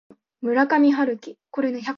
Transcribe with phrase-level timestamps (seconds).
[0.41, 1.37] 村上春樹